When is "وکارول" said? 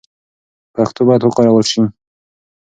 1.25-1.63